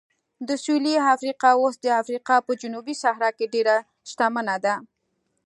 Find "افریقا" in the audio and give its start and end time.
1.13-1.49, 2.01-2.35